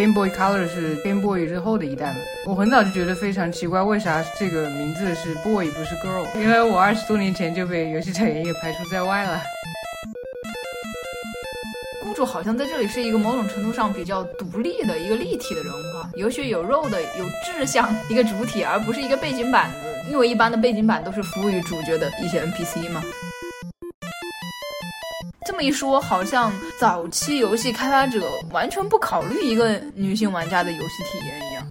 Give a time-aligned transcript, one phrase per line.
[0.00, 2.16] Game Boy Color 是 Game Boy 之后的一代嘛。
[2.46, 6.24] 我很早就觉得非常奇怪，为啥这个名字是 Boy 不是 Girl？
[6.40, 9.42] 因为我二十多年前就被游戏产业给排除在外了。
[12.02, 20.10] 公主好像在这里是一个某种程度上比较独立的一个立体的人物哈，有血有肉的，有志向一个主体，而不是一个背景板子。
[20.10, 23.02] 因为一般的背景板都是服务于主角的一些 NPC 嘛。
[25.62, 31.70] 一说，好像早期游戏开发者完全不考虑一个女性玩家的游戏体验一样。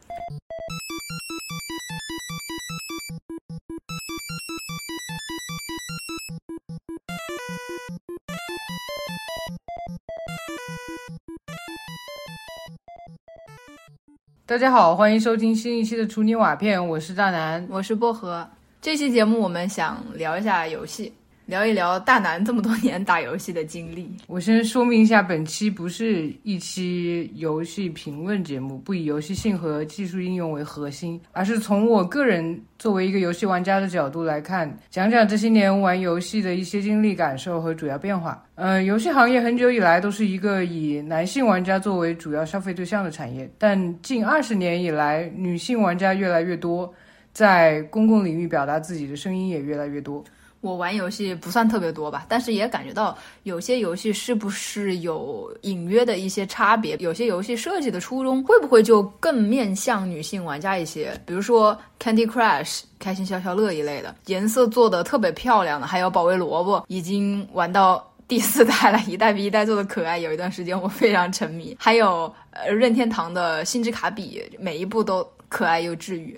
[14.45, 18.47] 大家好，欢迎收听新一期的厨泥瓦片，我是大南，我是薄荷。
[18.81, 21.13] 这期节目我们想聊一下游戏。
[21.49, 24.08] 聊一聊大南这么多年打游戏的经历。
[24.30, 38.45] 我先说明一下，本期不是一期游戏评论节目，不以游戏性和技术应用为核心，而是从我个人作为一个游戏玩家的角度来看，讲讲这些年玩游戏的一些经历、感受和主要变化。
[38.53, 46.94] 呃，游戏行业很久以来都是一个以男性玩家作为主要消费对象的产业，但近二十年以来，女性玩家越来越多，
[47.33, 50.23] 在公共领域表达自己的声音也越来越多。
[50.61, 56.97] 我玩游戏不算特别多吧，但是也感觉到有些游戏是不是有隐约的一些差别？
[56.97, 61.17] 有些游戏设计的初衷会不会就更面向女性玩家一些？
[61.25, 70.19] 比如说 Candy Crush 开心消消乐一类的，颜色做的特别漂亮的，还有保卫萝卜，已经玩到第四代了，一代比一代做的可爱。
[70.19, 71.73] 有一段时间我非常沉迷。
[71.80, 76.37] 还有呃任天堂的星之卡比，每一部都可爱又治愈。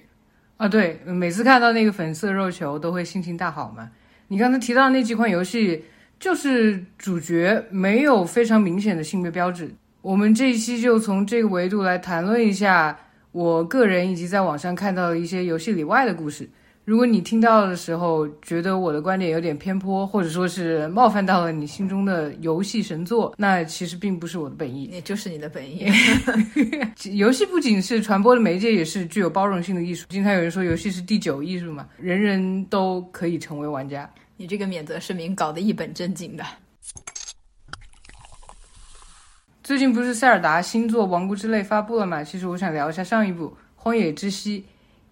[0.58, 3.90] 啊，对，每次看到那个粉色肉球都会心情大好嘛。
[4.32, 5.84] 你刚才提到那几款游戏，
[6.18, 9.70] 就是主角没有非常明显的性别标志。
[10.02, 12.98] 我们这一期就从这个维度来谈论一下
[13.34, 16.50] 我个人以及在网上看到的一些游戏里外的故事。
[16.84, 25.86] 如果你听到的时候觉得我的观点有点偏颇，或者说是冒犯到了你心中的游戏神作，那其实并不是我的本意，也就是你的本意。
[27.16, 30.08] 游戏不仅是传播的媒介，也是具有包容性的艺术。
[30.10, 34.10] 经常有人说游戏是第九艺术嘛，人人都可以成为玩家。
[34.36, 36.44] 你这个免责声明搞得一本正经的。
[39.64, 42.24] 最近不是塞尔达新作《王国之泪》发布了嘛？
[42.24, 43.46] 其实我想聊一下上一部
[43.76, 44.60] 《荒野之息》，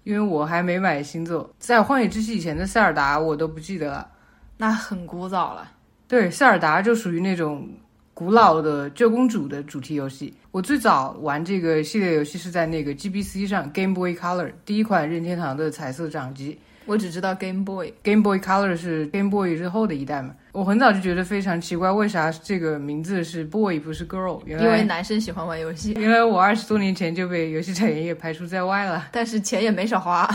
[0.09, 1.47] 因为我还没买新作。
[1.59, 4.09] 在《荒野之息》以前的塞尔达我都不记得了，
[4.57, 5.71] 那很古早了。
[6.07, 7.69] 对，塞尔达就属于那种
[8.15, 10.33] 古老的救公主的主题游戏。
[10.49, 16.57] 我最早玩这个系列游戏是在那个 GBC 上 Game Boy Color，第一款任天堂的彩色掌机。
[16.87, 20.33] 我只知道 Game Boy，Game Boy Color 是 Game Boy 之后的一代嘛。
[20.51, 24.41] 我很早就觉得非常奇怪，为啥这个名字是 Boy 不是 Girl？
[24.47, 25.91] 因为男生喜欢玩游戏。
[25.91, 30.27] 因为我二十多年前就被游戏产业给排除在外了， 但是钱也没少花，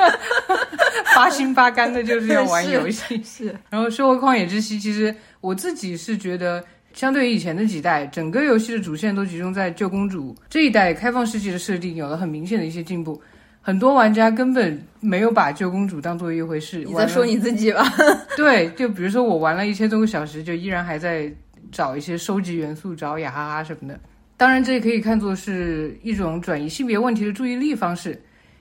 [1.14, 3.20] 八心八肝的就是要玩游戏。
[3.24, 3.54] 是。
[3.68, 13.20] 然后说回旷野之息，其实我自己是觉得，相对于以前的几代，整个游戏的主线都集中在救公主这一代，开放世界的设定有了很明显的一些进步。
[13.62, 16.78] 很多玩家根本没有把救公主当做一回事。
[16.84, 17.82] 你在说你自己吧？
[18.36, 21.32] 对，就比如说我玩了一千多个小时，就依然还在
[21.70, 23.98] 找一些收集元素、找雅哈哈什么的。
[24.36, 28.20] 当然，这也可以看作是一种转移性别问题的注意力方式，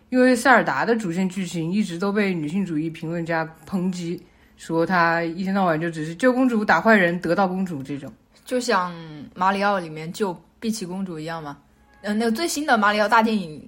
[0.10, 4.22] 因为塞尔达的主线剧情一直都被女性主义评论家抨击，
[4.56, 8.14] 说他一天到晚就只是救公主、打坏人、得到公主这种，
[8.46, 8.94] 就像
[9.34, 11.58] 马里奥里面救碧琪公主一样吗？
[12.04, 13.60] 嗯，那个最新的马里奥大电影。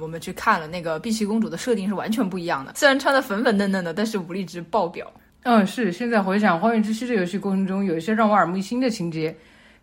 [0.00, 5.12] 我们去看了那个碧琪公主的设定是完全不一样的，虽然穿的粉粉嫩嫩的，但是武力值爆表。
[5.42, 5.90] 嗯，是。
[5.90, 9.34] 现在回想《荒野之息》这游戏过程中，有一些让我耳目一新的情节，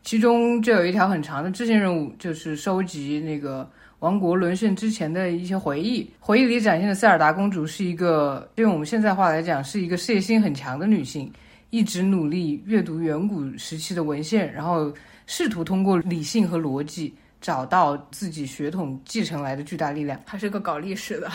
[0.04, 3.68] 其中就有一条很长的支线任务，就是收集那个
[4.00, 6.08] 王国沦陷之前的一些回忆。
[6.20, 11.32] 回忆里展现的塞尔达公主是一个，用我们现在话来讲，是一个事业心很强的女性，
[11.72, 14.94] 一直努力阅读远古时期的文献，然后
[15.26, 17.12] 试图通过理性和逻辑。
[17.40, 21.32] 找到自己血统继承来的巨大力量，他是个搞历史的，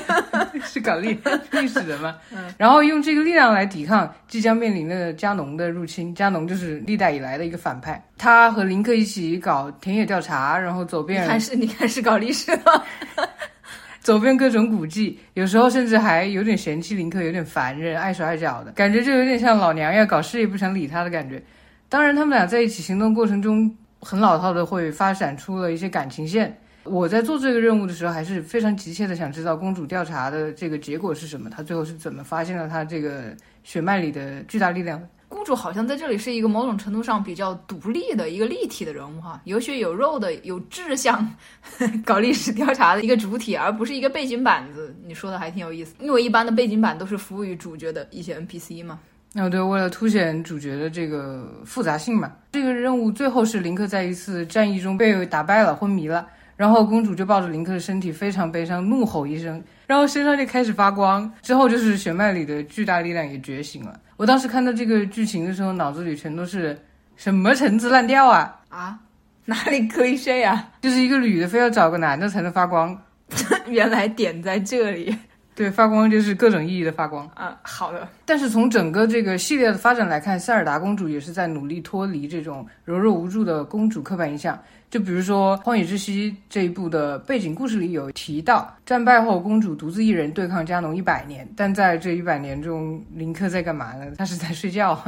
[0.64, 1.16] 是搞历
[1.50, 2.16] 历史的吗？
[2.32, 6.14] 嗯，然后用这个力量来抵抗即将面临的加农的入侵。
[6.14, 12.82] 加农就是历代以来的一个反派，他和林克一起搞田野调查，然后走遍，还是你看是搞历史的，
[14.00, 21.42] 走遍各种古迹，有时候甚至还有点嫌弃林克，有点烦人，碍手碍脚的感觉，就有点像老娘要搞事业不想理他的感觉。
[21.90, 23.70] 当然，他们俩在一起行动过程中。
[24.02, 26.56] 很老套的会发展出了一些感情线。
[26.84, 35.00] 我在做这个任务的时候，还是非常急切的想知道公主调查的这个结果是什么，她最后是怎么发现了她这个血脉里的巨大力量。
[35.28, 41.26] 公主好像在这里是一个某种程度上比较独立的一个立体的人物哈，有血有肉的，有志向
[42.04, 44.94] 搞历史调查的一个主体，而不是一个背景板子。
[45.06, 48.98] 你说的还挺有意思，因为一般的背景板都是服务于主角的一些 NPC 嘛。
[49.34, 63.98] 哦，对，为了凸显主角的这个复杂性嘛，这个任务最后是林克在一次战役中被打败了，昏迷了，然后公主就抱着林克的身体非常悲伤，怒吼一声，然后身上就开始发光，之后就是血脉里的巨大力量也觉醒了。
[64.18, 66.78] 我当时看到这个剧情的时候，脑子里全都是
[67.16, 68.98] 什么陈词滥调啊啊，
[69.46, 70.68] 哪里可以睡啊？
[70.82, 72.94] 就是一个女的非要找个男的才能发光，
[73.66, 75.16] 原来点在这里。
[75.54, 77.58] 对，发光就是各种意义的发光啊。
[77.62, 84.58] 好的，但是从整个这个系列的发展来看，塞尔达公主也是在努力脱离这种柔弱无助的公主刻板印象。
[84.90, 94.12] 就比如说《荒野之息》这一部的背景故事里有提到，战败后公主独自一人对抗加农一百年，但在这一百年中，林克在干嘛呢？
[94.18, 95.02] 他是在睡觉。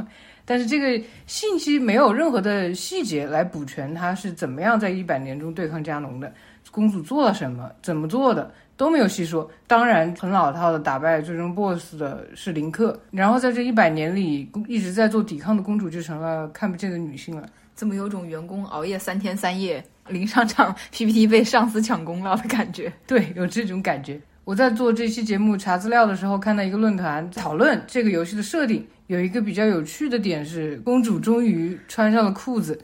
[0.47, 6.32] 但是这个信息没有任何的细节来补全他是怎么样在一百年中对抗加农的，
[6.70, 8.50] 公主做了什么，怎么做的。
[8.76, 17.47] 都没有细说，当然很老套的打败最终 BOSS 的是林克，然后在这一百年里一直在做抵抗的公主就成了看不见的女性了。
[17.75, 22.93] 怎么有种员工熬夜三天三夜，临上场 PPT 被上司抢功劳的感觉？
[23.06, 24.21] 对，有这种感觉。
[24.44, 32.79] 我在做这期节目查资料的时候，看到一个论坛讨论这个游戏的设定，有一个比较有趣的点是，公主终于穿上了裤子。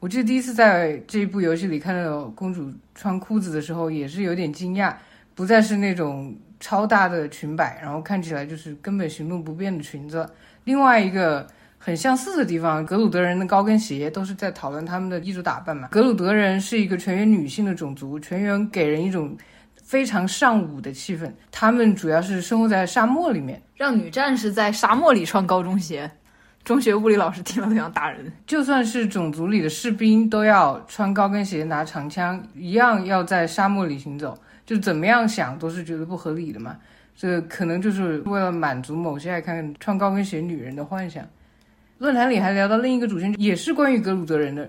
[0.00, 4.94] 我记得第一次在这一部游戏里看到公主穿裤子的时候，也是有点惊讶。
[5.34, 10.28] 不再是那种超大的裙摆，然后看起来就是根本行动不便的裙子。
[10.64, 11.46] 另外一个
[11.76, 15.88] 很相似的地方，格鲁德人的高跟鞋都是在讨论他们的衣着打扮嘛。
[15.88, 19.36] 格鲁德人是一个全员女性的种族，全员给人一种
[19.82, 21.30] 非常尚武的气氛。
[21.50, 26.10] 他们主要是生活在沙漠里面，让女战士在沙漠里穿高中鞋，
[26.64, 28.32] 中学物理老师听了都想打人。
[28.46, 34.38] 就算是种族里的士兵，都要穿高跟鞋拿长枪，一样要在沙漠里行走。
[34.66, 36.76] 就怎么样想都是觉得不合理的嘛，
[37.16, 41.26] 这可能就是为了满足某些爱看穿高跟鞋女人的幻想。
[41.98, 44.68] 论坛里还聊到另一个主线，也是关于格鲁德人的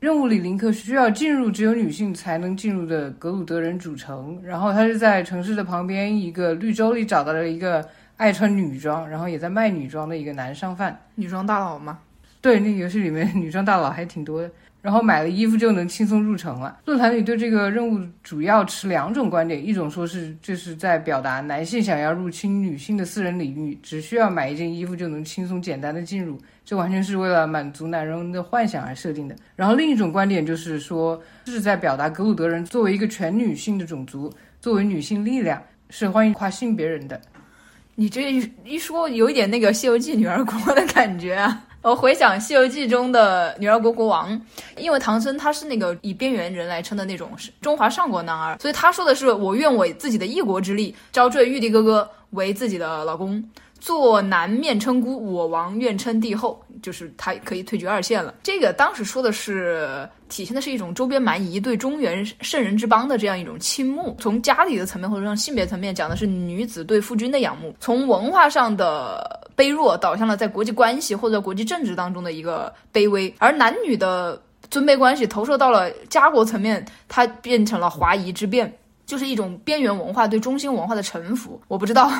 [0.00, 7.86] 任务里，林克需要进入只有女性才能进入的格鲁德人主城，然后他是在城市的旁边一个绿洲里找到了一个
[8.16, 10.98] 爱穿女装，然后也在卖女装的一个男商贩。
[11.14, 11.98] 女装大佬吗？
[12.40, 14.50] 对，那个游戏里面 女装大佬还挺多的。
[14.82, 16.80] 然后买了衣服就能轻松入城了。
[16.84, 29.36] 论坛里对这个任务主要持两种观点：一种说是这是在表达男性想要入侵女性的私人领域，只需要买一件衣服就能轻松简单的进入，这完全是为了满足男人的幻想而设定的。
[29.54, 37.20] 然后另一种观点就是说，这是在表达格鲁德人作为一个全女性的种族，作为女性力量，是欢迎跨性别人的。
[37.96, 38.32] 你这
[38.64, 41.66] 一说，有一点那个《西游记》女儿国的感觉啊。
[41.82, 44.38] 我回想《西游记》中的女儿国国王，
[44.76, 47.30] 因为唐僧他是那个以边缘人来称的那种
[47.62, 53.42] 中华上国男儿，所以他说的是：“我愿为自己的一国之力，招赘玉帝哥哥为自己的老公。”
[53.80, 58.34] 做南面称孤，我王愿称帝后，就是他可以退居二线了。
[58.42, 64.14] 这个当时说的是体现的是一种周边蛮夷对中原圣人之邦的这样一种倾慕。
[64.20, 67.74] 从家里的层面或者说性别层面讲的是女子对夫君的仰慕。
[67.80, 74.40] 从文化上的卑弱导向了在国际关系或者国际政治当中的一个卑微，而男女的
[74.70, 78.70] 尊卑关系投射到了家国层面，它变成了华夷之变，
[79.06, 81.58] 就是一种边缘文化对中心文化的臣服。
[81.66, 82.10] 我不知道。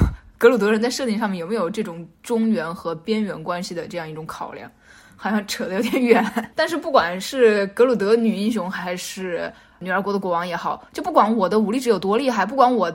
[0.40, 4.70] 格鲁德人在设定上面有没有这种中原和边缘关系的这样一种考量？
[5.14, 6.50] 好像扯得有点远。
[6.54, 12.90] 但是不管是格鲁德女英雄，还是女儿国的国王也好，就不管我的武力值有多厉害，不管我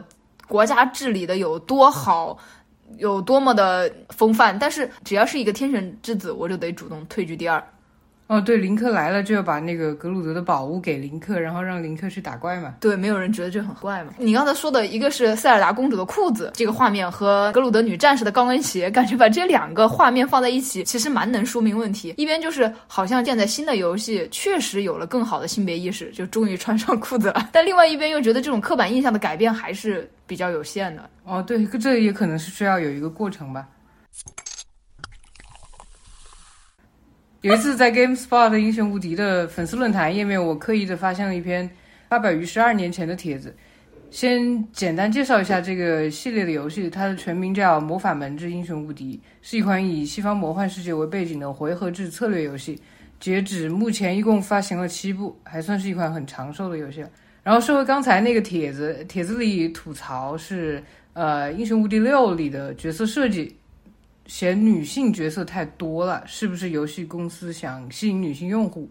[0.47, 2.35] 国家治理的有多好，
[2.97, 7.63] 有多么的风范，但是只要是一个天选之子，我就得主动退居第二。
[8.27, 12.73] 哦，对，林克来了就要把那个格鲁德的宝物给林克，然后让林克去打怪嘛。
[12.79, 14.13] 对，没有人觉得这很怪嘛。
[14.17, 22.15] 你刚才说的一个是塞尔达公主的裤子这个画面和格鲁德女战士的高跟鞋，感觉把这两个画面放在一起，其实蛮能说明问题。
[22.17, 27.49] 一边就是好像现在新的游戏确实有了更好的性别意识，就终于穿上裤子了。
[27.51, 31.07] 但另外一边又觉得这种刻板印象的改变还是比较有限的。
[31.25, 33.67] 哦，对，这也可能是需要有一个过程吧。
[37.45, 41.69] 有一次在 GameSpot 英雄无敌的粉丝论坛页面，我刻意的发现了一篇
[42.09, 43.55] 发表于十二年前的帖子。
[44.09, 52.81] 先简单介绍一下这个系列的游戏，它的全名叫《魔法门之英雄无敌》，是一款以西方魔幻世界为背景的回合制策略游戏。
[53.19, 57.09] 截止目前，一共发行了七部，还算是一款很长寿的游戏了。
[57.43, 60.83] 然后说回刚才那个帖子，帖子里吐槽是，
[61.13, 63.55] 呃，《英雄无敌六》里的角色设计。
[64.25, 68.89] 嫌女性角色太多了，是不是游戏公司想吸引女性用户？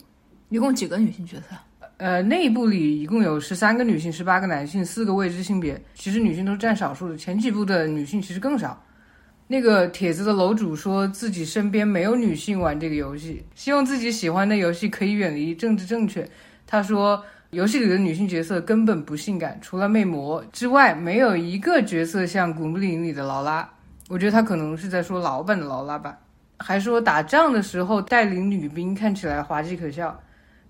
[0.49, 1.57] 一共几个女性角色？
[1.97, 5.81] 呃，内部里一共有十三个女性，十八个男性，四个未知性别。
[5.95, 8.83] 其实女性都是占少数的，前几部的女性其实更少。
[9.47, 16.29] 那个帖子的楼主说自己身边没有女性玩这个游戏，希望自己喜欢的游戏可以远离政治正确。
[16.67, 23.69] 他说，游戏里的女性角色根本不性感，除了魅魔之外，没有一个角色像《古墓丽影》里的劳拉。
[24.09, 26.19] 我觉得他可能是在说老版的劳拉吧。
[26.59, 30.19] 还说打仗的时候带领女兵看起来滑稽可笑。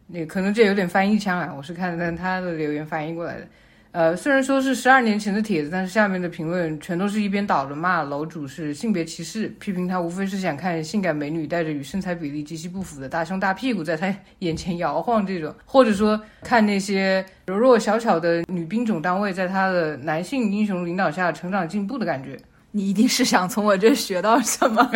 [0.07, 3.47] 那可能这有点翻译腔啊，我是看的他的留言翻译过来的。
[3.93, 22.37] 呃，虽然说是十二年前的帖子，但是下面的评论全都是一边倒着骂楼主是性别歧视，批评他无非是想看性感美女带着与身材比例极其不符的大胸大屁股在他眼前摇晃这种，或者说看那些柔弱小巧的女兵种单位在他的男性英雄领导下成长进步的感觉。
[22.77, 24.91] 你一定是想从我这学到什么？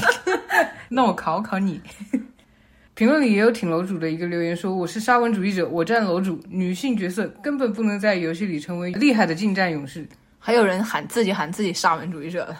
[0.90, 1.80] 那我考考你。
[2.92, 10.06] 评论里也有挺楼主的一个留言说：“我是沙文主义者，我站楼主，女性角色根本不能在游戏里成为厉害的近战勇士。”
[10.38, 12.54] 还有人喊自己喊自己沙文主义者，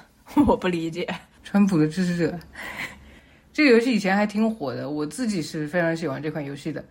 [0.46, 1.06] 我不理解。
[1.44, 2.38] 川普的支持者。
[3.52, 6.82] 这个游戏以前还挺火的，我自己是非常喜欢这款游戏的。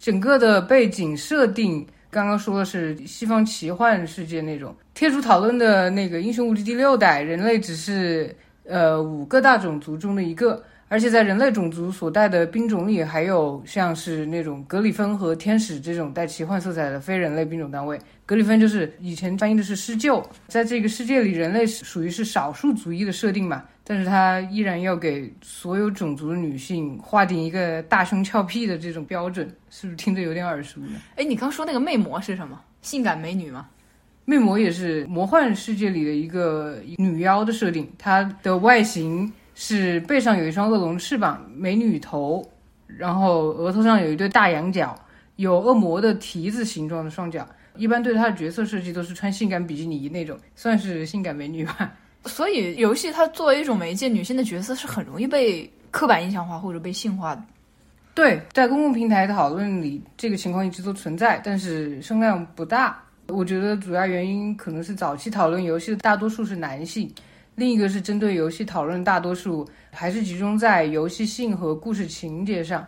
[0.00, 4.74] 整个的背景设定，刚刚说的是西方奇幻世界那种。
[4.94, 8.34] 贴主讨论的那个《英雄无敌》第六代，人类只是
[8.64, 10.62] 呃五个大种族中的一个。
[10.88, 17.98] 而且在人类种族所带的兵种里，还有像是那种格里芬和天使这种带奇幻色彩的非人类兵种单位。
[18.24, 30.98] 格里芬就是以前翻译的是施救，在这个世界里，人类属于是少数族裔的设定嘛，但是他依然要给所有种族的女性划定一个大胸翘屁的这种标准，是不是听着有点耳熟呢？
[31.14, 32.60] 哎，你刚说那个魅魔是什么？
[32.82, 33.68] 性感美女吗？
[34.24, 39.32] 魅魔也是魔幻世界里的一个女妖的设定，她的外形。
[39.58, 42.46] 是背上有一双恶龙翅膀，美女头，
[42.86, 44.94] 然后额头上有一对大羊角，
[45.36, 47.48] 有恶魔的蹄子形状的双脚。
[47.74, 51.90] 一般对她的角色设计都是穿性感比基尼那种，算是性感美女吧。
[52.26, 57.42] 所以游戏它作为一种媒介，女性的角色是很容易被刻板印象化或者被性化的。
[58.14, 63.02] 对，在公共平台讨论里，这个情况一直都存在，但是声量不大。
[63.28, 67.12] 我觉得主要原因可能是早期讨论游戏的大多数是男性。
[67.54, 72.86] 另一个是针对游戏讨论，大多数还是集中在游戏性和故事情节上。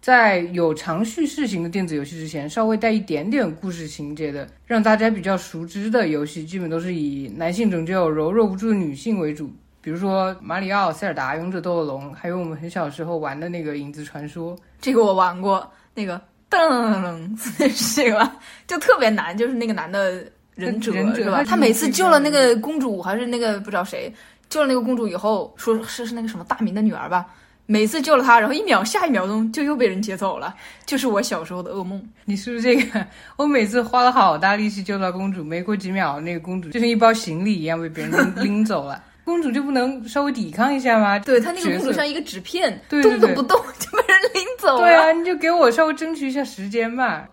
[0.00, 9.50] 在有长叙事型的电子游戏之前，稍微带一点点故事情节的，让大家比较熟知的游戏，基本都是以男性拯救柔弱无助的女性为主。
[9.82, 14.56] 比如说马里奥、塞尔达、勇者斗恶龙，还有我们很小时候玩的那个影子传说。
[14.80, 18.36] 这个我玩过，那个噔噔噔，是吧？
[18.66, 20.24] 就特别难，就是那个男的。
[20.56, 21.42] 忍者是吧？
[21.42, 24.12] 他每次救了那个公主，还是那个不知道谁
[24.50, 27.24] 救了那个公主以后，说是是那个什么大明的女儿吧？
[27.66, 32.02] 每次救了她，然后一秒下一秒钟就又被人劫走了，就是我小时候的噩梦。
[32.24, 33.06] 你是不是这个？
[33.36, 39.02] 我每次花了好大力气救到公主，没过几秒，那个公主就像一包行李一样被别人拎走了。
[39.22, 41.16] 公主就不能稍微抵抗一下吗？
[41.20, 44.80] 对她那个公主像一个纸片，动都不动就被人拎走了。
[44.80, 47.28] 对啊，你就给我稍微争取一下时间吧。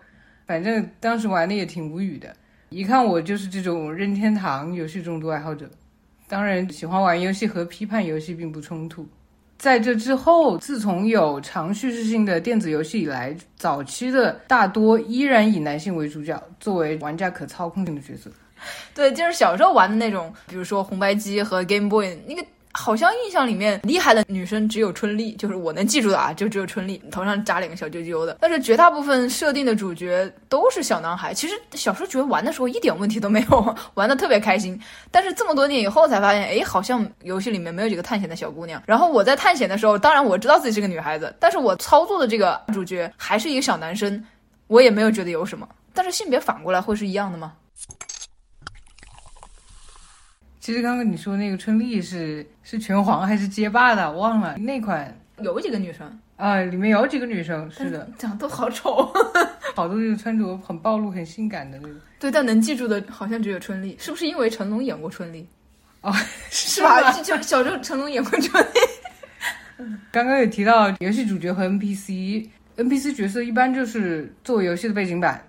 [0.46, 2.32] 反正当时玩的也挺无语的。
[2.68, 5.68] 一看我就是这种任天堂游戏重度爱好者，
[6.28, 9.08] 当然喜欢玩游戏和批判游戏并不冲突。
[9.58, 18.30] 在这之后，自从有长叙事性的电子游戏以来，早期的大多依然以男性为主角，作为玩家可操控性的角色。
[18.94, 22.44] 对，就是小时候玩的那种，比如说红白机和 Game Boy 那个。
[22.72, 28.36] 好像印象里面厉害的女生只有春丽，就是我能记住的啊，就只有春丽，头上扎两个小揪揪的。
[28.40, 31.32] 但是绝大部分设定的主角都是小男孩。
[31.34, 34.80] 其实小时候觉得玩的时候一点问题都没有， 玩的特别开心。
[35.10, 38.82] 但是这么多年以后才发现，哎，好像游戏里面没有几个探险的小姑娘。
[38.86, 44.24] 然后我在探险的时候，当然我知道自己是个女孩子，但是我操作的这个主角还是一个小男生，
[44.66, 45.68] 我也没有觉得有什么。
[45.94, 47.54] 但是性别反过来会是一样的吗？
[50.68, 56.06] 其实刚刚你说那个春丽是是拳皇还是街霸的，忘了那款有几个女生
[56.36, 59.10] 啊，里面有几个女生，是的，长得都好丑，
[59.74, 61.96] 好多就是穿着很暴露、很性感的那种。
[62.20, 65.48] 对，但能记住的好像只有春丽，是不是因为成龙演过春丽？
[66.02, 66.12] 哦，
[66.52, 67.12] 是吧？
[67.12, 69.88] 就小时候成龙演过春丽。
[70.12, 75.42] 刚刚有提到游戏主角和 NPC，NPC 角色一般就是作为游戏的背景板，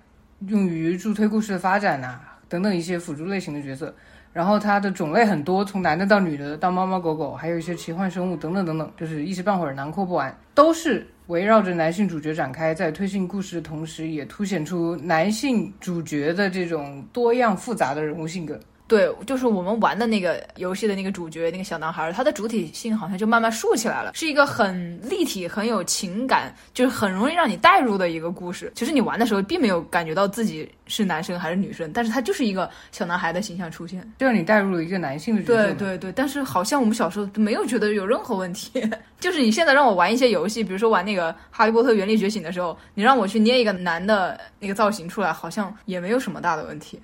[0.47, 3.93] 用于助推故事的发展呐，等等一些辅助类型的角色。
[4.31, 18.59] 然后它的种类很多，从男的到女的，到猫猫狗狗，还有一些奇幻生物等等等等，就是一时半会儿囊括不完，都是围绕着男性主角展开，在推进故事的同时，也凸显出男性主角的这种多样复杂的人物性格。
[18.89, 28.71] 对，就是我们玩的那个游戏的那个主角，那个小男孩，他的主体性好像就慢慢竖起来了，是一个很立体、很有情感，就是很容易让你带入的一个故事。
[28.75, 35.53] 其实你玩的时候并没有感觉到自己是男生还是女生，但是他就是一个小男孩的形象出现，就让你带入了一个男性的角色。
[35.53, 38.71] 对对对，但是好像我们小时候都没有觉得有任何问题。
[39.19, 46.97] 就是你现在让我玩一些游戏，比如说玩那个《哈利波特：原力觉醒》的时候，你让我去捏一个男的那个造型出来，好像也没有什么大的问题。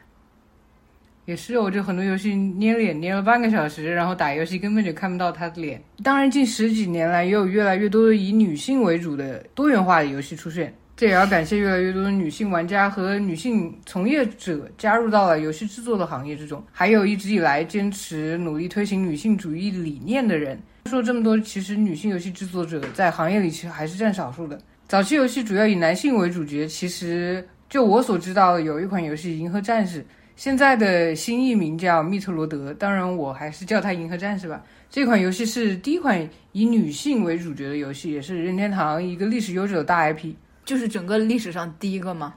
[1.25, 5.81] 也是，我就很多游戏捏脸捏了半个小时，然后打游戏根本就看不到他的脸。
[6.03, 20.59] 当然，近十几年来也有越来越多的以女性为主的多元化的游戏出现，这也要感谢越来越多的女性玩家和女性从业者加入到了游戏制作的行业之中，还有一直以来坚持努力推行女性主义理念的人。
[20.91, 24.59] 说这么多，其实女性游戏制作者在行业里其实还是占少数的。
[24.87, 30.01] 早期游戏主要以男性为主角，其实就我所知道的，有一款游戏《银河战士》。
[30.35, 34.61] 现在的新译名叫密特罗德，当然我还是叫它银河战士吧。
[34.89, 40.33] 这款游戏是第一款以女性为主角的游戏，也是任天堂一个历史悠久的大 IP，
[40.65, 42.33] 就是整个历史上第一个吗？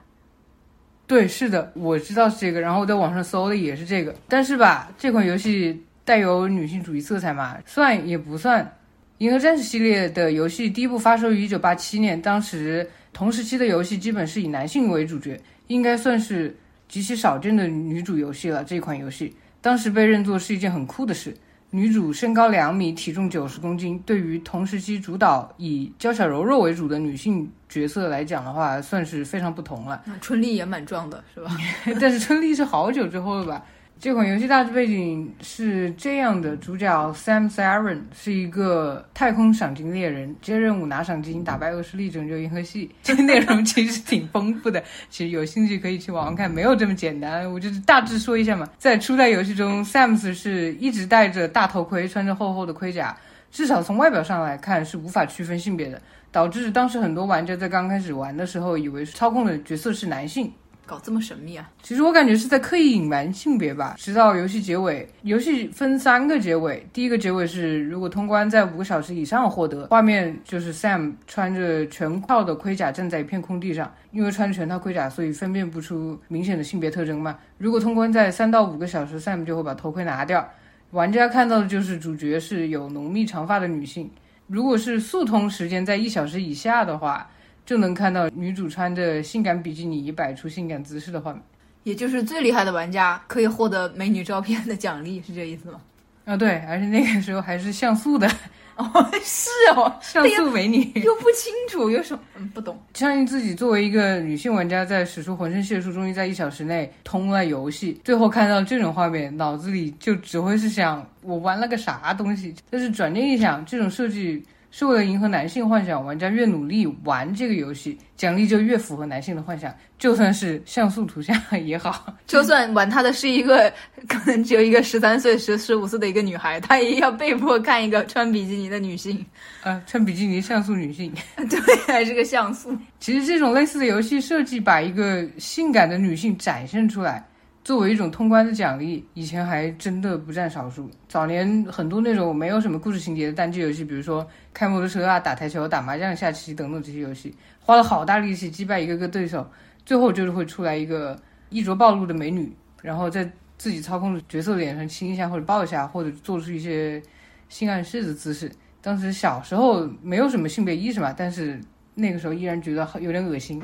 [1.09, 4.15] 对，是的，我知道是这个，然后我在网上搜的也是这个。
[4.29, 8.77] 但是吧，这款游戏带有女性主义色彩嘛，算也不算。
[9.19, 16.57] 银河战士系列的游戏第一部发售于一九八七年，当时同时期的游戏基本是以男性为主角，应该算是。
[16.89, 18.65] 极其少见的女主游戏了。
[18.65, 21.37] 这款游戏当时被认作是一件很酷的事。
[21.71, 30.03] 女主身高两米，体重九十公斤，对于同时期主导以娇小柔弱为主的女性角色来讲的话，算是非常不同了。
[30.23, 31.55] 春丽也蛮壮的，是吧？
[32.01, 33.63] 但是春丽是好久之后了吧？
[34.01, 42.89] 这款游戏大致背景是这样的：主角 Sam Siren 是一个太空赏金猎人，接任务拿赏金，打败恶势力，拯救银河系。
[43.03, 47.53] 这个内容其实挺丰富的，其实有兴趣可以去网上看，没有这么简单。
[47.53, 48.69] 我就是大致说一下嘛。
[48.79, 53.17] 在初代游戏中，Sam 是一直戴着大头盔，穿着厚厚的盔甲，
[53.51, 56.01] 至少从外表上来看是无法区分性别的，
[56.31, 60.53] 导致当时很多玩家在刚开始玩的时候，以为操控的角色是男性。
[60.89, 61.71] 搞这么神秘啊！
[61.83, 63.95] 其实我感觉是在刻意隐瞒性别吧。
[63.99, 66.85] 直到游戏结尾，游戏分三个结尾。
[66.95, 73.93] 第一个结尾是，如果通关在五个小时以上获得，画面就是 Sam 穿着全套的盔甲站在一片空地上。
[74.13, 77.39] 因为穿着全套盔甲，所以分辨不出明显的性别特征嘛。
[77.59, 80.49] 如果通关在三到五个小时，Sam 就会把头盔拿掉，
[80.93, 84.11] 玩家看到的就是主角是有浓密长发的女性。
[84.47, 87.29] 如果是速通时间在一小时以下的话。
[87.69, 91.43] 就能看到女主穿着性感比基尼摆出性感姿势的画面，
[91.83, 95.79] 也就是最厉害的玩家可以获得美女照片的奖励，是这意思吗？
[96.25, 98.27] 啊，对，而且那个时候还是像素的
[98.77, 98.87] 哦，
[99.23, 102.81] 是哦，像素美女又不清楚有什么，嗯，不懂。
[102.95, 112.55] 相信自己作为一个女性玩家，在使出浑身解数，终于在一小时内通了游戏，最后看到这种画面，脑子里就只会是想我玩了个啥东西。
[112.71, 114.43] 但是转念一想，这种设计。
[114.71, 119.75] 是为了迎合男性幻想，玩家越努力玩这个游戏，奖励就越符合男性的幻想。
[119.99, 123.73] 就算是像素图像也好，就算玩他的是一个
[124.07, 129.25] 可能只有一个十三岁、十十五岁的一个女孩，她也要被迫看一个穿比基尼的女性。
[129.65, 132.77] 呃，穿比基尼像素女性， 对，还是个像素。
[133.01, 137.27] 其实这种类似的游戏设计，把一个性感的女性展现出来。
[137.69, 140.91] 作为一种通关的奖励，以前还真的不占少数。
[141.07, 149.47] 早年很多那种没有什么故事情节的单机游戏，比如说开摩托车啊、打台球、打麻将、下棋等等这些游戏，花了好大力气击败一个个对手，
[149.85, 151.15] 最后就是会出来一个
[151.51, 152.51] 衣着暴露的美女，
[152.81, 157.03] 然后在自己操控的角色脸上亲一下，或者抱一下，或者做出一些
[157.51, 158.51] 性暗示的姿势。
[158.81, 161.61] 当时小时候没有什么性别意识嘛，但是
[161.95, 163.63] 那个时候依然觉得有点恶心。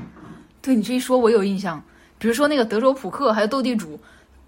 [0.61, 1.83] 对你这一说，我有印象。
[2.25, 4.01] 比如说那个德州扑克，还有斗地主，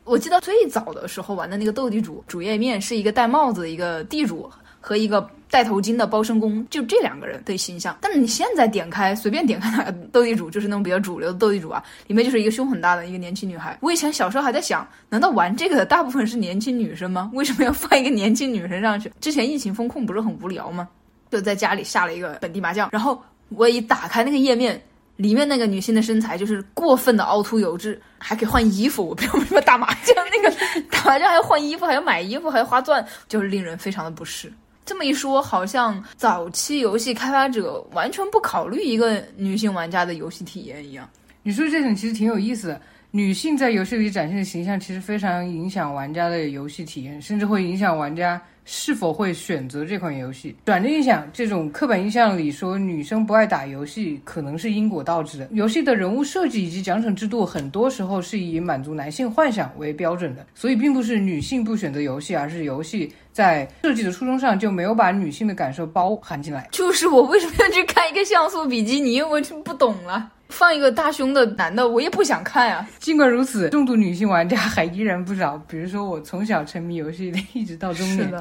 [0.05, 7.95] 我记得最早的时候玩的那个斗地主，主页面是一个戴帽子的一个地主和一个戴头巾的包身工，就这两个人的形象。
[8.01, 13.77] 但是你现在点开，随便点开哪个斗地主，就是那种比较主流的斗地主啊，里面就是一个胸很大的一个年轻女孩。
[13.83, 17.31] 我以前小时候还在想，难道玩这个的大部分是年轻女生吗？
[17.37, 19.13] 为什么要放一个年轻女生上去？
[19.21, 20.89] 之前疫情风控不是很无聊吗？
[21.31, 24.83] 就在家里下了一个本地麻将，然后我一打开那个页面。
[25.17, 29.07] 里面那个女性的身材就是过分的凹凸有致，还可以换衣服。
[29.07, 30.57] 我不知道为什么打麻将那个
[30.91, 34.53] 打麻将还要换衣服，还要买衣服，还要花钻，就是令人非常的不适。
[34.85, 41.09] 这么一说，好像早期游戏开发者完全不考虑一个女性玩家的游戏体验一样。
[41.43, 42.81] 你说这点其实挺有意思的。
[43.13, 50.55] 女性在游戏里展现的形象，其实非常影响玩家的游戏体验，甚至会影响玩家是否会选择这款游戏？
[50.65, 55.49] 转念一想，这种刻板印象里说女生不爱打游戏，可能是因果倒置的。
[55.53, 66.69] 游戏的人物设计以及奖惩制度，很多时候是以满足男性幻想为标准的，所以并不是女性不选择游戏，而是游戏在设计的初衷上就没有把女性的感受包含进来。
[66.73, 69.23] 就是我为什么要去看一个像素比基尼？
[69.23, 70.33] 我就不懂了。
[70.57, 72.89] 放一个大胸的男的，我也不想看呀。
[72.99, 75.59] 尽管如此，重度女性玩家还依然不少。
[75.69, 78.33] 比如说，我从小沉迷游戏，一直到中年。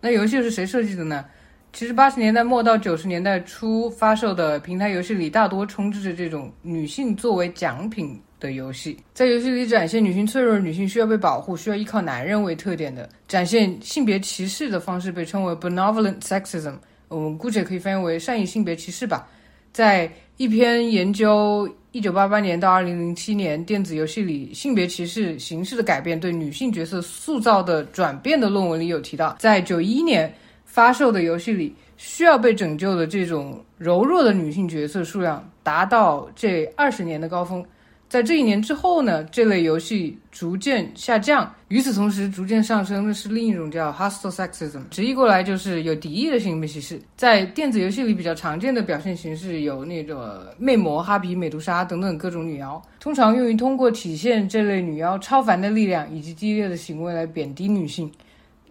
[0.00, 1.24] 那游戏是谁设计的呢？
[1.72, 8.96] 其实八十年代末到九十年代初发售的平台游戏里，大多充斥着这种女性作为奖品的游戏。
[9.14, 16.74] 在游戏里展现女性脆弱、女性需要被保护、需要依靠男人为特点的，展现性别歧视的方式被称为 benevolent sexism。
[17.14, 19.28] 我们姑且可以翻译为善意性别歧视吧。
[19.72, 30.32] 在一篇研究一九八八年到二零零七年电子游戏里性别歧视形式的改变对女性角色塑造的转变的论文里有提到，在九一年
[30.64, 37.64] 发售的游戏里，需要被拯救的这种柔弱的女性角色数量达到这二十年的高峰。
[38.12, 41.50] 在这一年之后呢，这类游戏逐渐下降。
[41.68, 47.00] 与此同时，逐渐上升的是另一种叫 hostile sexism，直译过来就是有敌意的性别歧视。
[47.16, 58.12] 在电子游戏里比较常见的表现形式有那个魅魔、哈皮、美杜莎等等各种女妖，通常用于通过体现这类女妖超凡的力量以及激烈的行为来贬低女性。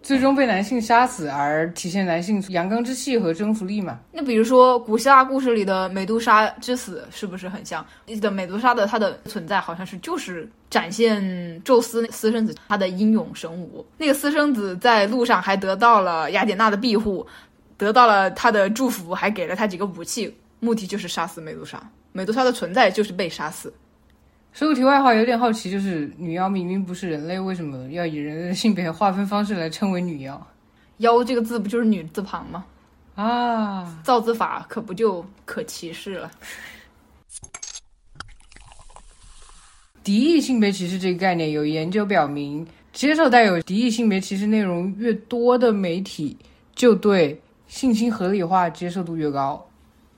[0.02, 4.00] 最终被男性杀死，而体现男性阳刚之气和征服力嘛？
[4.10, 7.86] 那比如说古希腊故事里的美杜莎之死，是不是很像？
[8.06, 13.86] 记得美杜莎的她的存在，好像是就是展现宙斯私生子他的英勇神武。
[13.96, 17.24] 那个私生子在路上还得到了雅典娜的庇护，
[17.76, 21.80] 得到了他的祝福，还给了他几个武器，目的就是杀死美杜莎。
[22.10, 23.72] 美杜莎的存在就是被杀死。
[24.52, 30.46] 说个题外话，有点好奇，就是女妖明明不是人类，为什么要以人类的性别划分方式来称为女妖？
[30.98, 32.64] 妖这个字不就是女字旁吗？
[33.14, 36.30] 啊，造字法可不就可歧视了？
[40.04, 46.36] 敌意性别歧视这个概念，有研究表明，接受带有敌意性别歧视内容越多的媒体，
[46.74, 49.66] 就对性侵合理化接受度越高。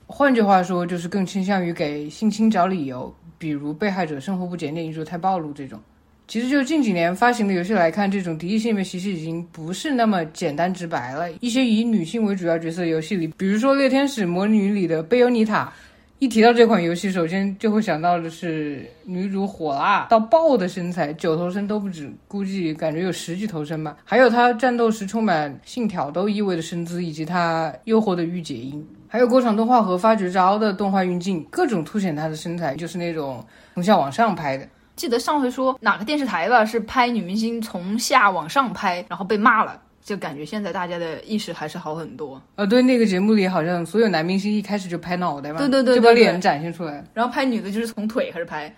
[0.07, 3.13] 换句话说，就是更倾向于给性侵找理由。
[3.37, 5.79] 比如被害者生活不检点、衣着太暴露这种，
[6.27, 11.31] 其实就近几年发行的游戏来看，这种敌意性别歧视已经不是那么简单直白了。
[11.39, 15.71] 一些以女性为主要角色的游戏里，比如说《猎天使魔女》里的贝优妮塔，
[16.17, 23.97] 一提到这款游戏，首先就会想到的是女主火辣到爆的身材，九头身都不止，估计感觉有十几头身吧。
[24.03, 28.83] 还有她战斗时充满性挑逗意味的身姿，以及她诱惑的御姐音。
[29.07, 34.67] 还有过场动画和发绝招的动画运镜，各种凸显她的身材，就是那种从下往上拍的。
[34.95, 42.41] 记得上回说哪个电视台吧，是拍女明星从下往上拍，然后被骂了，就感觉现在大家的意识还是好很多。
[42.55, 48.73] 呃，对，那个节目里好像所有男明星一开始就拍脑袋嘛，对对对，就把脸展现出来，然后拍女的就是从腿开始拍。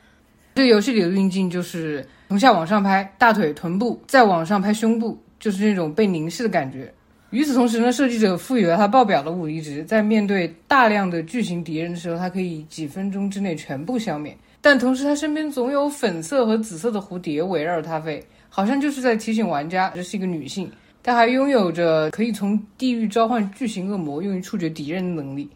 [0.56, 6.92] 这游戏里的运镜就是从下往上拍大腿、臀部，再往上拍胸部，就是那种被凝视的感觉。
[7.38, 14.36] 与此同时呢，设计者赋予了他爆表的武力值，在面对大量的巨型敌人的时候，他可以几分钟之内全部消灭。
[14.60, 20.67] 但同时，他身边总有粉色和紫色的蝴蝶围绕着他飞，好像就是在提醒玩家这是一个女性。
[21.04, 25.47] 她还拥有着可以从地狱召唤巨型恶魔，用于处决敌人的能力。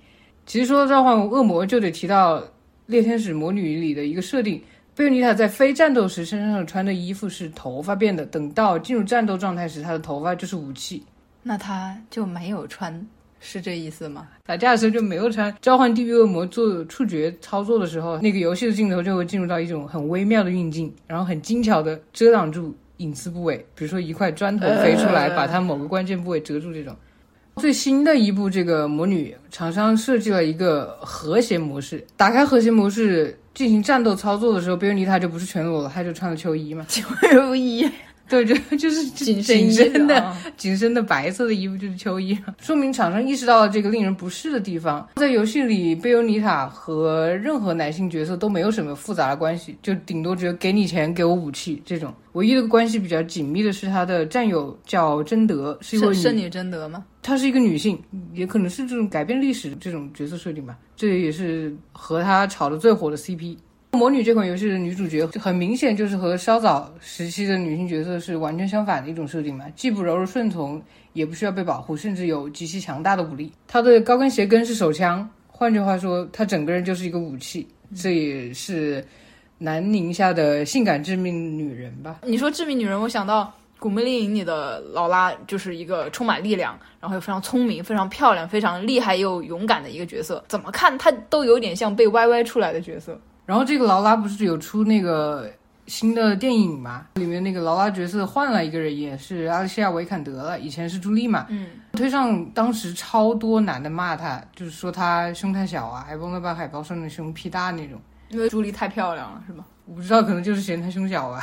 [0.46, 2.40] 其实说到召唤恶魔，就得提到
[2.86, 4.62] 《猎天使魔女》里的一个设定：
[4.96, 11.02] 贝妮塔在非战斗时身上穿的衣服是头发变的，等到进入战斗状态时，她的头发就是武器。
[11.44, 13.06] 那他就没有穿，
[13.40, 14.28] 是这意思吗？
[14.46, 15.54] 打架的时候就没有穿。
[15.62, 26.96] 召唤地狱恶魔做触觉操作的时候，那个游戏的镜头就会进入到一种很微妙的运镜，然后很精巧的遮挡住隐私部位，比如说一块砖头飞出来，把它某个关键部位遮住这种。
[27.58, 37.90] 最新的一部这个魔女，厂商设计了一个和谐模式，打开和谐模式进行战斗操作的时候，贝欧妮塔就不是全裸了，她就穿了秋衣嘛， 秋衣。
[38.32, 45.06] 对，就就是紧身的紧身的白色的衣服，就是秋衣，说明厂商意识到了这个令人不适的地方。
[45.18, 52.14] 在游戏里，贝欧妮塔和任何男性角色都没有什么复杂的关系，就顶多只有给你钱，给我武器这种。
[52.32, 57.04] 唯一的关系比较紧密的是他的战友叫贞德，是一位圣女贞德吗？
[57.22, 58.02] 她是一个女性，
[58.34, 60.78] 也可能是这种改变历史这种角色设定吧。
[60.96, 63.58] 这也是和她炒的最火的 CP。
[63.92, 73.52] 魔女这款游戏的女主角很明显就是和稍早时期的女性角色是完全相反的一种设定嘛，既不柔弱顺从，也不需要被保护，甚至有极其强大的武力。
[73.68, 77.68] 她的高跟鞋跟是手枪，换句话说，她整个人就是一个武器。
[77.94, 79.06] 这也是
[79.58, 82.22] 南宁下的性感致命女人吧？
[82.24, 90.42] 你说致命女人，我想到古墓丽影里的劳拉就是一个充满力量，然后又非常聪明、非常漂亮、非常厉害又勇敢的一个角色。
[90.48, 93.20] 怎么看她都有点像被歪歪出来的角色。
[93.52, 95.52] 然后这个劳拉不是有出那个
[95.86, 97.06] 新的电影嘛？
[97.16, 100.58] 里面那个劳拉角色换了一个人，也是阿丽西亚·维坎德了。
[100.58, 101.48] 以前是朱莉嘛？
[101.50, 108.00] 嗯，推上当时超多男的骂她，就是说她胸太小啊，还不能把海报上的胸 P 大那种。
[108.30, 109.66] 因为朱莉太漂亮了，是吧？
[109.86, 111.42] 我不知道，可能就是嫌她胸小吧。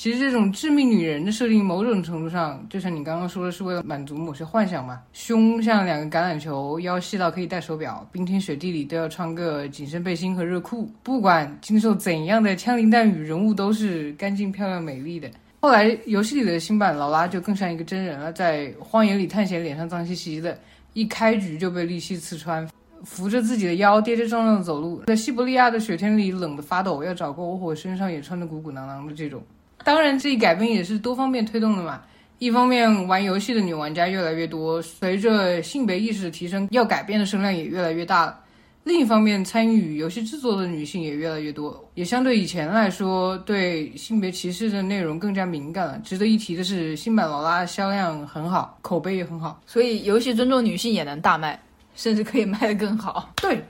[0.00, 5.02] 其实这种致命女人的设定，某种程度上，就像你刚刚说的，是为了满足某些幻想嘛。
[5.12, 10.90] 胸像两个橄榄球，腰细到可以戴手表，冰天雪地里都要穿个紧身背心和热裤。
[11.02, 15.28] 不管经受怎样的枪林弹雨，人物都是干净、漂亮、美丽的。
[15.60, 20.58] 后来游戏里的新版劳拉就更像一个真人了，在荒野里探险，脸上脏兮兮的，
[20.94, 22.66] 一开局就被利息刺穿，
[23.04, 29.42] 扶着自己的腰，跌跌撞撞的走路，在西伯利亚的雪天里冷得发抖，要找个窝火，身上也穿得鼓鼓囊囊的这种。
[29.84, 32.00] 当然，这一改变也是多方面推动的嘛。
[32.38, 38.40] 一方面，玩游戏的女玩家越来越多，随着性别意识的提升，要改变的声量也越来越大了。
[38.84, 46.00] 另一方面，参与游戏制作的女性也越来越多，也相对以前来说，对性别歧视的内容更加敏感了。
[46.02, 51.60] 值得一提的是，新版劳拉销量很好，口碑也很好，所以游戏尊重女性也能大卖，
[51.94, 53.30] 甚至可以卖得更好。
[53.36, 53.62] 对。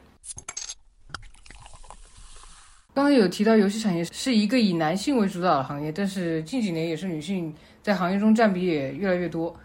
[3.00, 7.50] 刚才有提到，游戏产业是一个以男性为主导的行业，但是近几年也是女性
[7.82, 9.56] 在行业中占比也越来越多。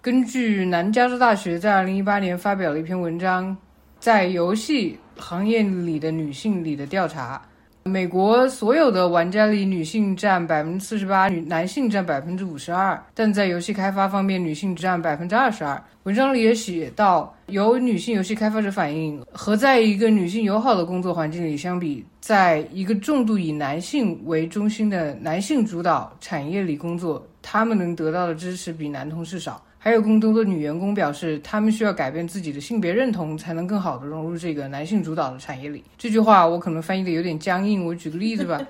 [0.00, 3.54] 根据南加州大学在二零一八年发表了一篇文章，
[3.98, 7.42] 在游戏行业里的女性里的调查。
[7.82, 13.02] 美国所有的玩家里，女性占百分之四十八，女男性占百分之五十二。
[13.14, 15.82] 但在游戏开发方面，女性只占百分之二十二。
[16.02, 29.62] 文章里也写到，有女性游戏开发者反映，和在一个女性友好的工作环境里相比，在一个重度以男性为中心的男性主导产业里工作，他们能得到的支持比男同事少。
[29.82, 35.82] 还有更多的女员工表示，她们需要改变自己的性别认同，才能更好的融入这个男性主导的产业里。
[35.96, 38.60] 这句话我可能翻译的有点僵硬，我举个例子吧，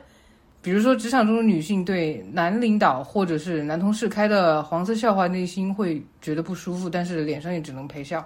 [0.62, 8.24] 比如说职场中的女性对男领导或者是男同事开的黄色笑话，内心会觉得不舒服，但是脸上也只能陪笑。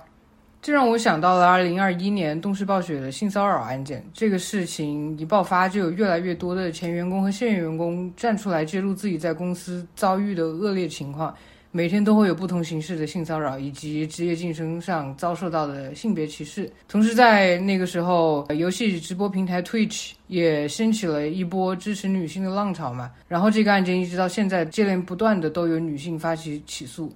[0.61, 4.05] 这让我想到了二零二一年动视暴雪的性骚扰案件。
[4.13, 11.35] 这个事情一爆发，就有越来越多的前员工和现员工站出来揭露自己在公司遭遇的恶劣情况。
[11.77, 16.71] 每天都会有不同形式的性骚扰，以及职业晋升上遭受到的性别歧视。
[16.87, 23.11] 同时，在那个时候，游戏直播平台 Twitch 也掀起了一波支持女性的浪潮嘛。
[23.27, 27.13] 然后，这个案件一直到现在，接连不断的都有女性发起起诉。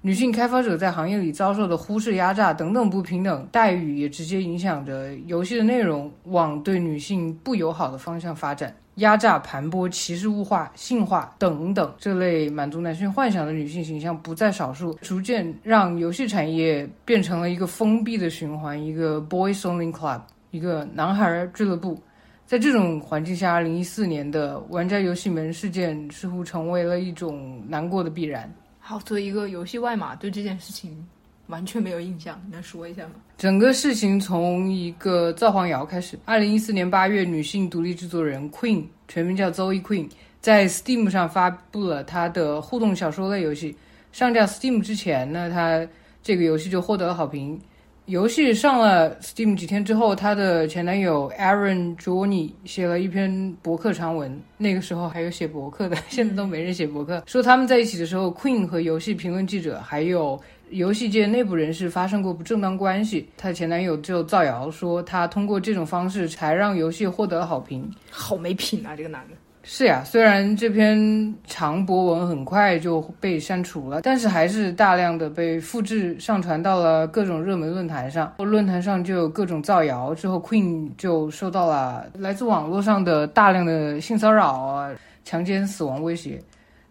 [0.00, 8.74] 女性开发者在行业里遭受的忽视、压榨等等不平等待遇，也直接影响着游戏的内容往对女性不友好的方向发展。
[8.98, 22.00] 压榨、盘剥、歧视、物化、性化等等这类满足男性幻想的女性形象不在少数，逐渐让游戏产业变成了一个封闭的循环，一个 boys only club，一个男孩俱乐部。
[22.46, 28.50] 在这种环境下，二零一四年的玩家游戏门事件似乎成为了一种难过的必然。
[28.78, 31.06] 好，作为一个游戏外码，对这件事情。
[31.48, 33.12] 完全没有印象，能说一下吗？
[33.36, 36.18] 整个事情从一个造黄谣开始。
[36.24, 40.08] 二零一四年八月，女性独立制作人 Queen，全名叫 Zoe Queen，
[40.40, 43.74] 在 Steam 上发布了她的互动小说类游戏。
[44.12, 45.86] 上架 Steam 之前呢，她
[46.22, 47.58] 这个游戏就获得了好评。
[48.06, 54.38] 游戏上了 Steam 几天之后，她的前男友 Aaron Johnny 写了一篇博客长文。
[54.56, 57.22] 那个时候还有写博客的， 现在都没人写博客。
[57.26, 60.38] 说他们在一起的时候，Queen 和游戏评论记者还有。
[60.70, 67.90] 游戏界内部人士发生过不正当关系，她前男友就造谣说，她通过这种方式才让游戏获得了好评。
[68.10, 69.34] 好没品啊，这个男的。
[69.64, 78.32] 是呀，虽然这篇长博文很快就被删除了，但是还是大量的被复制上传到了各种热门论坛上。
[78.38, 84.90] 论坛上就有各种造谣，之后 Queen 就受到了来自网络上的大量的性骚扰啊、
[85.22, 86.40] 强奸、死亡威胁。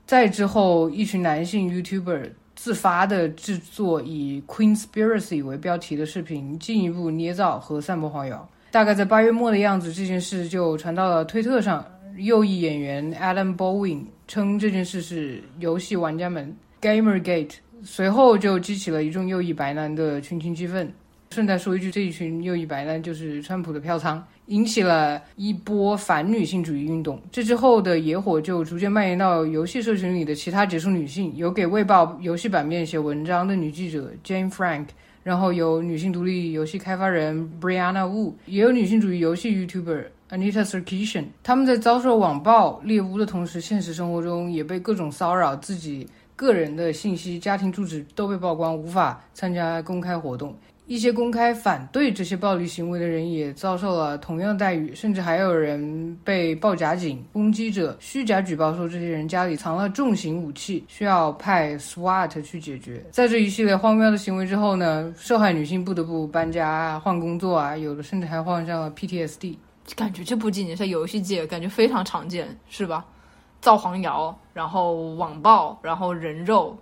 [0.06, 2.30] 再之后，一群男性 YouTuber。
[2.58, 8.50] 自发的制作以 “Queenspiracy” 为标题的视频，进一步捏造和散播黄谣。
[8.72, 11.86] 大概在八月末的样子，这件事就传到了推特上。
[12.18, 17.52] 右翼演员 Adam Bowen 称这件事是游戏玩家们 Gamergate，
[17.84, 20.92] 随后就激起了一众右翼白男的群情激愤。
[21.30, 24.26] 顺带说一句，这一群右翼白男就是川普的票仓。
[24.48, 34.86] 引起了一波反女性主义运动，这之后的野火就逐渐蔓延到游戏社群里的其他杰出女性，有给《卫报》游戏版面写文章的女记者 Jane Frank，
[35.24, 46.08] 然后有女性独立游戏开发人 Brianna Wu，也有女性主义游戏 YouTuber Anita Sarkeesian，他们在遭受网暴猎巫的同时，现实生活中也被各种骚扰，自己
[46.38, 50.56] 个人的信息、家庭住址都被曝光，无法参加公开活动。
[50.88, 57.22] 一些公开反对这些暴力行为的人也遭受了同样待遇，甚至还有人被报假警。
[57.34, 63.06] 攻击者虚假举报说这些人家里藏了重型武器，需要派 SWAT 去解决。
[63.12, 69.58] 在这一系列荒谬的行为之后呢，受害女性不得不搬家、换工作啊，有的甚至还患上了 PTSD。
[69.94, 73.06] 感觉这不仅仅是游戏界，感觉非常常见，是吧？
[73.60, 76.78] 造黄谣，然后网暴，然后人肉。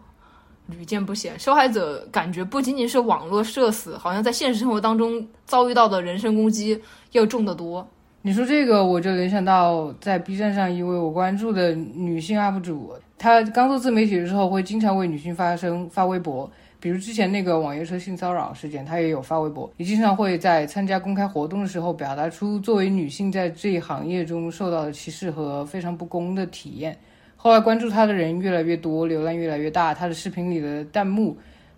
[0.67, 6.79] 屡见不鲜，受害者感觉不仅仅是网络社死，好像在现实生活当中遭遇到的人身攻击
[7.11, 7.87] 要重得多。
[8.21, 16.49] 你说这个，我就联想到在 B 站上一位我关注的女性 UP 主，她刚做自媒体的时候会经常为女性发声发微博，
[16.79, 26.97] 比如之前那个网约车性骚扰事件，她也有发微博，也经常会在参加公开活动的时候表达出作为女性在这一行业中受到的歧视和非常不公的体验。
[27.45, 31.37] 后来关注他的人越来越多，流量越来越大，他的视频里的弹幕，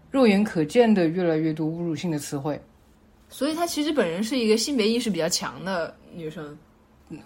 [0.10, 2.58] 肉眼可见的越来越多侮辱性的词汇。
[3.28, 6.58] 所以，他其实本人是一个性别意识比较强的女生。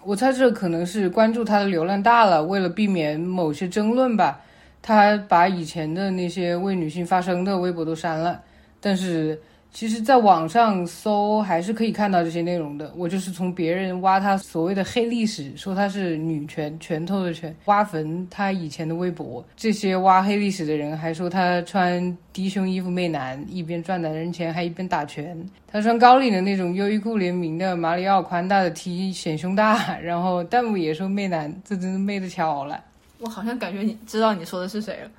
[0.04, 4.40] 我猜这可能是关注他的流量大了，为了避免某些争论吧，
[4.82, 8.42] 他把以前的那些为女性发声的微博都删了。
[8.80, 9.40] 但是。
[9.72, 12.92] 其实，在网上搜还是可以看到这些内容的。
[12.94, 19.42] 我就是从别人挖他所谓的黑历史，说他是女拳拳头的拳，挖坟他以前的微博。
[19.56, 25.34] 这些挖黑历史的人还说他穿低胸衣服媚男，一边赚男人钱还一边打拳。
[25.66, 32.78] 他穿高领的那种优衣库联名的马里奥宽大的 T 显胸大，然后弹幕也说媚男，这真是媚的巧了。
[33.18, 35.10] 我好像感觉你知道你说的是谁了。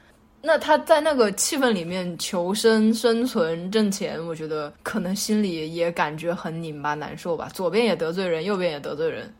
[0.45, 7.49] 那他在那个气氛里面求生、生存、挣钱，我觉得可能心里也感觉很拧巴、难受吧。
[7.53, 9.34] 左边也得罪人，右边也得罪人，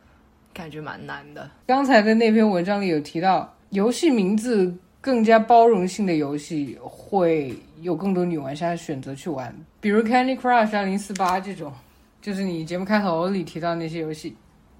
[0.54, 1.52] 感觉蛮难的。
[1.68, 11.74] 刚才的那篇文章里有提到，游戏名字更加包容性的游戏会有更多女玩家选择去玩，比如 Candy Crush 二零四八这种，
[12.22, 14.34] 就是你节目开头里提到那些游戏。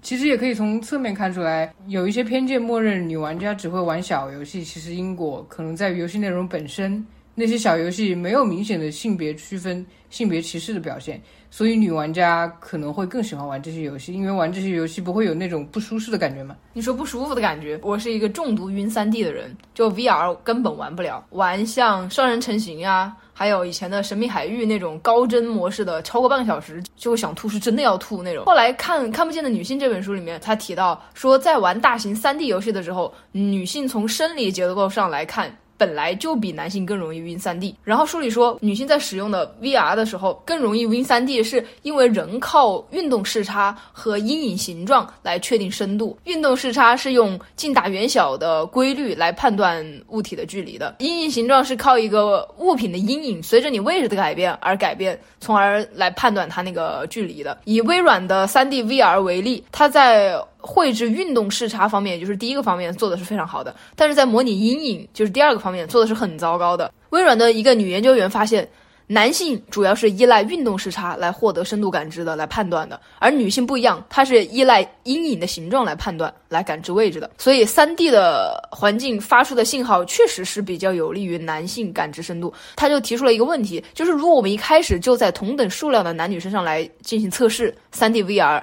[0.04, 4.62] 其实也可以从侧面看出来，有一些偏见，默认女玩家只会玩小游戏。
[4.62, 7.02] 其实因果可能在于游戏内容本身，
[7.34, 11.18] 那些小游戏没有明显的性别区分、性别歧视的表现，
[11.50, 16.54] 所以女玩家可能会更喜欢玩这些游戏，因为玩这些游戏不会有那种不舒适的感觉嘛。
[16.74, 23.16] 你说不舒服的感觉，我是一个重度晕三 D 的人，就 VR 根本玩不了，玩像双人成行呀。
[23.34, 28.44] 还有以前的神秘海域那种高帧模式的，超过半个小时就想吐，是真的要吐那种。
[28.46, 35.54] 后来看《看不见的女性》这本书里面，他提到说，在玩大型 3D 游戏的时候，女性从生理结构上来看。
[35.76, 46.16] 本来就比男性更容易晕三 D，然后书里说，女性在使用的 VR 的时候更容易晕三 D，是因为人靠运动视差和阴影形状来确定深度。
[46.24, 57.58] 运动视差是用近大远小的规律来判断物体的距离的，阴影形状是靠一个物品的阴影随着你位置的改变而改变，从而来判断它那个距离的。
[57.64, 66.90] 以微软的 3D VR 为例，它在绘制运动视差方面，就是第一个方面做的是非常好的，但是在模拟阴影，就是第二个方面做的是很糟糕的。
[67.10, 68.66] 微软的一个女研究员发现，
[69.06, 77.30] 男性主要是依赖运动视差来获得深度感知的，来判断的，而女性不一样，她是依赖阴影的形状来判断、来感知位置的。
[77.36, 82.50] 所以，三 D 的环境发出的信号确实是比较有利于男性感知深度。
[82.74, 88.62] 他就提出了一个问题，就是如果我们一开始就在同等数量的男女身上来进行测试三 D VR。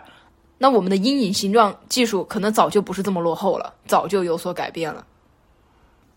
[0.62, 5.04] 那我们的阴影形状技术可能早就不是这么落后了，早就有所改变了。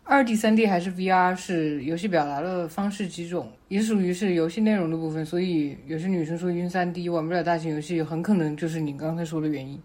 [0.02, 5.24] 二 D、三 D 还是 VR 是游戏表达的方式几种，也属于是游戏内容的部分。
[5.24, 9.80] 所以有些女生说晕三 D 玩不了大型游戏，很可能就是你刚才说的原因。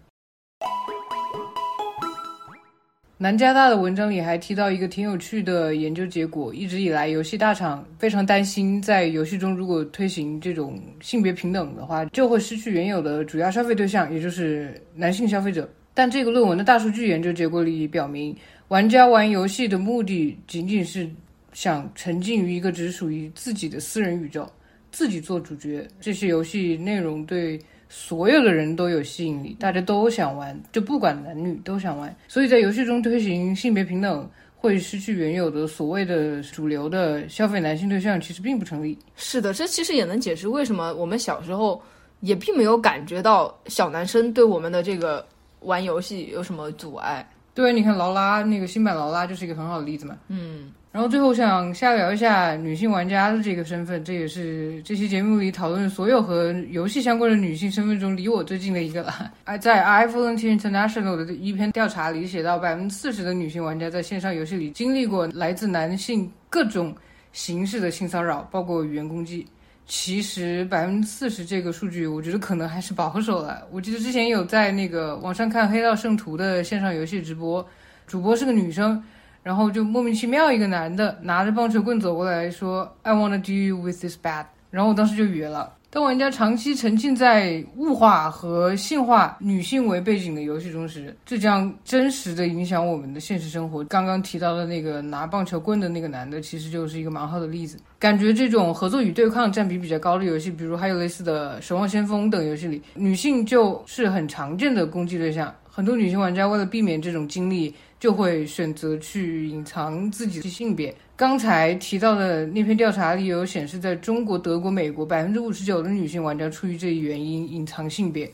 [3.22, 15.68] 南加大的文章里还提到一个挺有趣的研究结果：一直以来，游戏大厂非常担心，在游戏中如果推行这种性别平等的话，就会失去原有的主要消费对象，也就是男性消费者。
[15.92, 18.34] 但这个论文的大数据研究结果里表明，
[18.68, 21.06] 玩家玩游戏的目的仅仅是
[21.52, 24.50] 想沉浸于一个只属于自己的私人宇宙，
[24.90, 25.86] 自己做主角。
[26.00, 27.60] 这些游戏内容对。
[27.92, 32.16] 所有的人都有吸引力，大家都想玩，就不管男女都想玩。
[32.28, 38.96] 所以在游戏中推行性别平等，会失去原有的所谓的主流的消费男性对象，其实并不成立。
[39.16, 41.82] 是的，这其实也能解释为什么我们小时候
[42.20, 45.26] 也并没有感觉到小男生对我们的这个
[45.62, 47.28] 玩游戏有什么阻碍。
[47.54, 50.16] 对，你看劳拉那个新版劳拉就是一个很好的例子嘛。
[50.28, 59.30] 嗯，然后最后想下聊一下女性玩家的这个身份，这也是这期节目里讨论所有和游戏相关的女性身份中离我最近的一个了。
[59.60, 66.92] 在 i Volunteer International 的一篇调查里写到，百分之四十的女性玩家在线上游戏里经历过来自男性各种
[67.32, 69.46] 形式的性骚扰，包括语言攻击。
[69.86, 73.62] 其实百分之四十这个数据，我觉得可能还是保守了。
[73.70, 77.64] 我记得之前有在那个网上看《黑道圣徒》的线上游戏直播，
[78.08, 79.00] 主播是个女生。
[79.42, 85.74] 然后就莫名其妙，一个男的拿着棒球棍走过来说：“I wanna do you with this bat。”然后我当时就约了。
[85.92, 93.82] 当玩家长期沉浸在物化和性化女性为背景的游戏中时，这将真实的影响我们的现实生活。
[93.84, 97.76] 刚刚提到的那个拿棒球棍的那个男的，其实就是一个蛮好的例子。
[97.98, 105.52] 感觉这种合作与对抗占比比较高的游戏，比如还有类似的《守望先锋》等游戏里，女性就是很常见的攻击对象。
[105.68, 107.74] 很多女性玩家为了避免这种经历。
[108.00, 110.92] 就会选择去隐藏自己的性别。
[111.14, 118.28] 刚才提到的那篇调查里有显示，在中国、德国、美国，百分之五十九的女性玩家出于这一原因隐藏性别。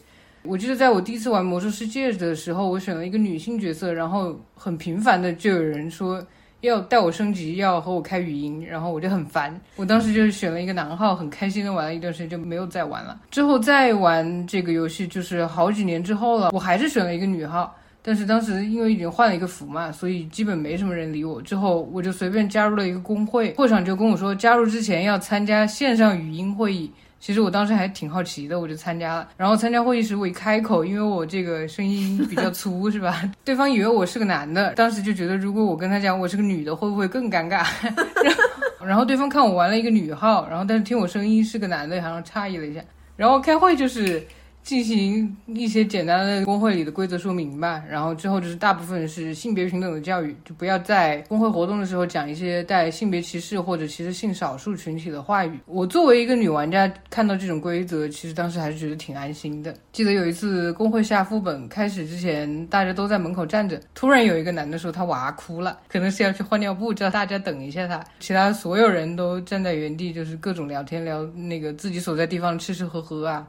[0.45, 6.25] 我记得在我第一次玩魔兽世界的时候，我选了一个女性角色，然后很频繁的就有人说
[6.61, 9.61] 要带我升级，要和我开语音，然后我就很烦。
[9.75, 13.21] 我当时就是选了一个男号，很开心的玩了一段时间，就没有再玩了。
[13.33, 17.75] 之后再玩这个游戏就是好几年之后了，我还是选了一个女号。
[18.07, 21.43] 但是当时因为已经换了一个服嘛，所以基本没什么人理我。
[21.43, 26.89] 之后我就随便加入了一个工会，会长就跟我说，加入之前要参加线上语音会议。
[27.19, 29.29] 其实我当时还挺好奇的，我就参加了。
[29.37, 33.29] 然后参加会议时，我一开口，因为我这个声音比较粗，是吧？
[33.43, 37.67] 对方以为我是个男的，当时就觉得如果我跟他讲我是个女的，会不会更尴尬？
[38.23, 42.81] 然后，然后对方看我玩了一个女号，然后但是听我声音是个男的，好像诧异了一下。
[43.17, 44.25] 然后开会就是。
[44.67, 55.57] 进行一些简单的工会里的规则说明吧，然后之后就是大部分是性别平等的教育，就不要在工会活动的时候讲一些带性别歧视或者歧视性少数群体的话语。
[55.67, 59.73] 我作为一个女玩家，看到这种规则，其实当时还是觉得挺安心的。
[59.93, 68.03] 记得有一次工会下副本开始之前，大家都在门口站着，突然有一个男的说他娃哭了，可能是要去换尿布，叫大家等一下他。
[68.19, 73.47] 其他所有人都站在原地，就是各种聊天聊那个自己所在地方吃吃喝喝啊。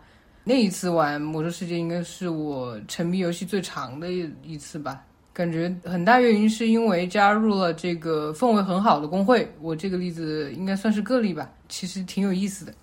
[0.48, 9.46] 那一次玩魔兽世界应该是我沉迷游戏最长的一一次吧，感觉很大原因是因为加入了这个氛围很好的工会。
[9.60, 12.74] 我这个例子应该算是个例吧，其实挺有意思的。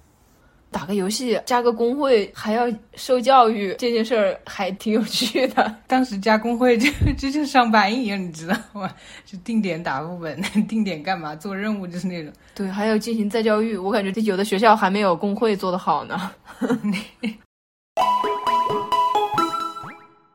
[0.71, 5.75] 打个游戏加个工会还要受教育，这件事儿还挺有趣的。
[5.87, 8.93] 当时加工会就就像上班一样，你知道吗？
[9.25, 12.31] 就定点打副本，定点干嘛做任务，就是那种。
[12.55, 13.77] 对，还要进行再教育。
[13.77, 16.31] 我感觉有的学校还没有工会做得好呢。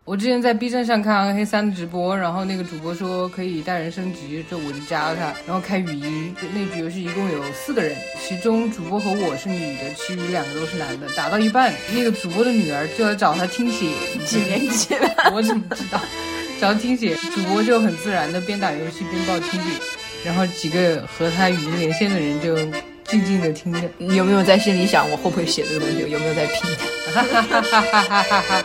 [0.10, 6.36] 我之前在 B 站上看暗黑三的直播，然后那个主播说可以带人升级，就我就加了他，然后开语音。
[6.52, 11.08] 那局游戏一共有四个人，其中主播和我是女的，其余两个都是男的。
[11.16, 13.86] 打到一半，那个主播的女儿就来找他听写，
[14.26, 15.08] 几年级了？
[15.32, 16.02] 我怎么知道？
[16.60, 19.70] 找他听写，主播就很自然的边打游戏边报听写，
[20.26, 22.56] 然后几个和他语音连线的人就
[23.04, 23.82] 静静的听着。
[24.00, 26.00] 你有没有在心里想，我会不会写这个东西？
[26.10, 26.64] 有没有在拼？
[27.14, 28.64] 哈哈哈哈哈哈！